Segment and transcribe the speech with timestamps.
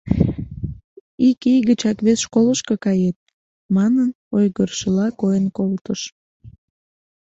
[1.29, 3.17] Ик ий гычак вес школышко кает,—
[3.75, 6.01] манын, ойгырышыла койын колтыш.